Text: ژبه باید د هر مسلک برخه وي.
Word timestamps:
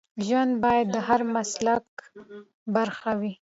ژبه 0.25 0.45
باید 0.63 0.87
د 0.95 0.97
هر 1.07 1.21
مسلک 1.35 1.87
برخه 2.75 3.11
وي. 3.19 3.29